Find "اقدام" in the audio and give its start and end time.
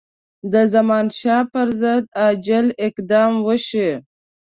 2.87-3.31